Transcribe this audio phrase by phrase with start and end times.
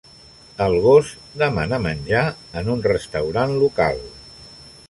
[0.67, 2.25] El gos demana menjar
[2.63, 4.05] en un restaurant local.